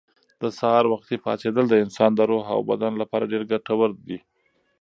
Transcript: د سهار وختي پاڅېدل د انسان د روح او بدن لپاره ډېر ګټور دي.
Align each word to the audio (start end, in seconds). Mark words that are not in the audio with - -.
د 0.41 0.43
سهار 0.59 0.85
وختي 0.93 1.15
پاڅېدل 1.25 1.65
د 1.69 1.75
انسان 1.83 2.11
د 2.15 2.21
روح 2.29 2.45
او 2.55 2.61
بدن 2.69 2.93
لپاره 3.01 3.29
ډېر 3.31 3.43
ګټور 3.51 3.89
دي. 4.07 4.17